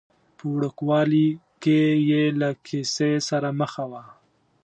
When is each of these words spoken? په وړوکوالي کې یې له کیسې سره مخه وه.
په 0.37 0.43
وړوکوالي 0.53 1.27
کې 1.63 1.81
یې 2.09 2.23
له 2.39 2.49
کیسې 2.65 3.11
سره 3.29 3.49
مخه 3.61 3.83
وه. 3.91 4.03